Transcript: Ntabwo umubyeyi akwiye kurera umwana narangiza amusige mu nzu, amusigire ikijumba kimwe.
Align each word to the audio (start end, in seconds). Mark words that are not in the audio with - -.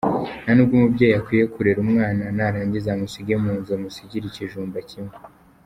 Ntabwo 0.43 0.71
umubyeyi 0.75 1.15
akwiye 1.19 1.45
kurera 1.53 1.79
umwana 1.85 2.23
narangiza 2.35 2.89
amusige 2.91 3.33
mu 3.43 3.51
nzu, 3.57 3.71
amusigire 3.77 4.25
ikijumba 4.27 4.77
kimwe. 4.89 5.15